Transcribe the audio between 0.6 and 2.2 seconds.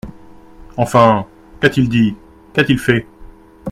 Enfin, qu’a-t-il dit,